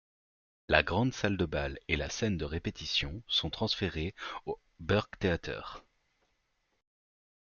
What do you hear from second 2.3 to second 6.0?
de répétition sont transférés au Burgtheater.